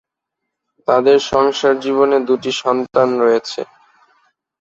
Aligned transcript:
তাদের 0.87 1.17
সংসার 1.31 1.75
জীবনে 1.79 2.17
দুটি 2.27 2.51
সন্তান 2.61 3.09
রয়েছে। 3.21 3.61